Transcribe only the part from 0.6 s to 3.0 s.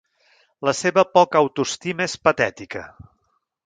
La seva poca autoestima és patètica.